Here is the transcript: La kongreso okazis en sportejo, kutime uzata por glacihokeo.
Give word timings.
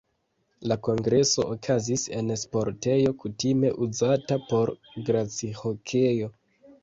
La 0.69 0.75
kongreso 0.85 1.43
okazis 1.55 2.05
en 2.19 2.31
sportejo, 2.45 3.13
kutime 3.23 3.71
uzata 3.87 4.39
por 4.49 4.73
glacihokeo. 5.11 6.33